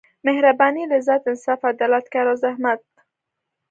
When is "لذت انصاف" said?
0.91-1.59